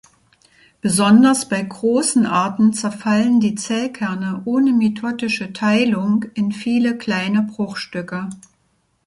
[0.81, 8.27] Besonders bei großen Arten zerfallen die Zellkerne ohne mitotische Teilung in viele kleine Bruchstücke.